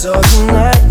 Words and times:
So 0.00 0.14
tonight 0.14 0.89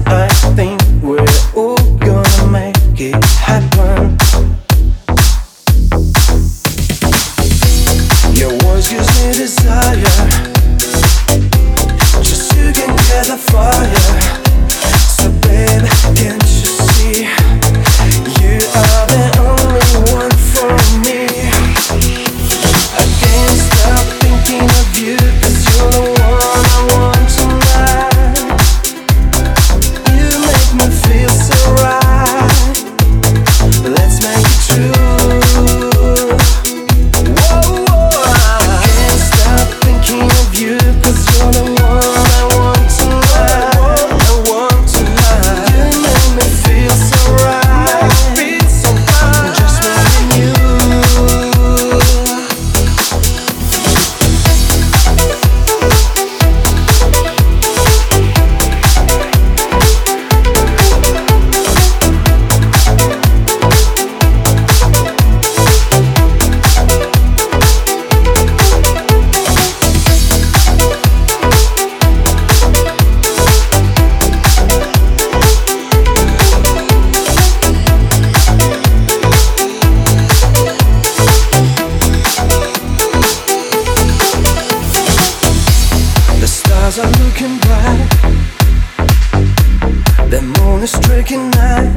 on 90.79 90.85
a 90.85 90.87
tricky 90.87 91.35
night, 91.35 91.91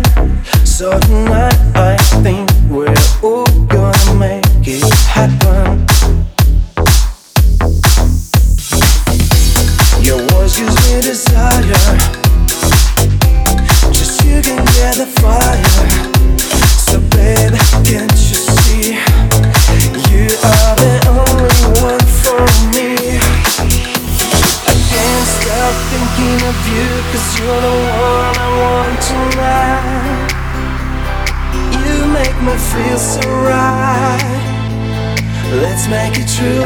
so 0.65 0.99
tonight 1.01 1.55
I 1.77 1.97
think 2.23 2.51
we're 2.69 2.95
all 3.23 3.47
gonna 3.67 4.15
make 4.19 4.45
it 4.67 4.83
happen. 5.07 5.87
Your 10.03 10.19
words 10.33 10.59
gives 10.59 10.75
me 10.83 11.01
desire, 11.01 11.63
just 13.93 14.25
you 14.25 14.43
can 14.43 14.65
get 14.75 14.97
the 14.97 15.07
fire. 15.21 15.63
So 16.87 16.99
babe, 17.15 17.55
can't 17.87 18.11
you 18.11 18.35
see 18.35 18.95
you 20.11 20.27
are 20.43 20.77
the 20.77 21.02
it 32.55 32.61
feels 32.61 33.03
so 33.15 33.21
right. 33.31 34.21
Let's 35.63 35.89
make 35.89 36.15
it 36.17 36.29
true. 36.29 36.65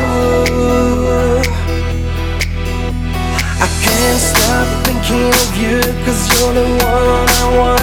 I 3.65 3.69
can't 3.85 4.21
stop 4.21 4.67
thinking 4.85 5.29
of 5.43 5.51
you, 5.63 5.81
cause 6.05 6.23
you're 6.33 6.55
the 6.55 6.67
one 6.85 7.29
I 7.29 7.59
want. 7.59 7.76